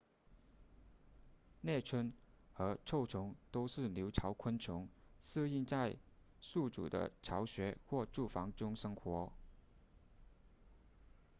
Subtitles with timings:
[1.61, 2.11] 猎蝽
[2.55, 4.89] 和臭虫都是留巢昆虫
[5.21, 5.95] 适应在
[6.39, 9.31] 宿主的巢穴或住房中生活